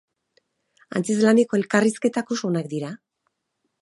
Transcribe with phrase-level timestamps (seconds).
[0.99, 2.91] Antzezlaneko elkarrizketak oso onak dira.